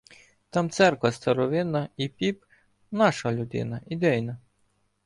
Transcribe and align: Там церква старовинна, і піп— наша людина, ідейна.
Там 0.49 0.69
церква 0.69 1.11
старовинна, 1.11 1.89
і 1.97 2.07
піп— 2.09 2.43
наша 2.91 3.31
людина, 3.33 3.81
ідейна. 3.87 4.37